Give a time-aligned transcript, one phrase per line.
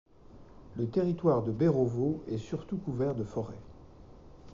[0.77, 3.53] Le territoire de Berovo est surtout couvert de forêts.